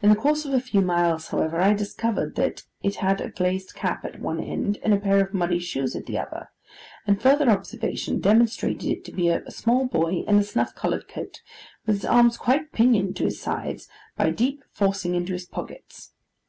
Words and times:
In 0.00 0.08
the 0.08 0.14
course 0.14 0.44
of 0.44 0.54
a 0.54 0.60
few 0.60 0.80
miles, 0.80 1.26
however, 1.26 1.60
I 1.60 1.72
discovered 1.74 2.36
that 2.36 2.62
it 2.80 2.94
had 3.02 3.20
a 3.20 3.28
glazed 3.28 3.74
cap 3.74 4.04
at 4.04 4.20
one 4.20 4.38
end 4.38 4.78
and 4.84 4.94
a 4.94 4.98
pair 5.00 5.20
of 5.20 5.34
muddy 5.34 5.58
shoes 5.58 5.96
at 5.96 6.06
the 6.06 6.16
other 6.16 6.50
and 7.08 7.20
further 7.20 7.50
observation 7.50 8.20
demonstrated 8.20 8.84
it 8.88 9.04
to 9.06 9.10
be 9.12 9.30
a 9.30 9.50
small 9.50 9.86
boy 9.86 10.22
in 10.28 10.38
a 10.38 10.44
snuff 10.44 10.76
coloured 10.76 11.08
coat, 11.08 11.42
with 11.86 11.96
his 11.96 12.04
arms 12.04 12.36
quite 12.36 12.70
pinioned 12.70 13.16
to 13.16 13.24
his 13.24 13.40
sides, 13.40 13.88
by 14.16 14.30
deep 14.30 14.62
forcing 14.70 15.16
into 15.16 15.32
his 15.32 15.46
pockets. 15.46 16.12